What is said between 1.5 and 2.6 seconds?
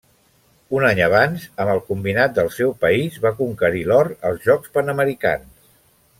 amb el combinat del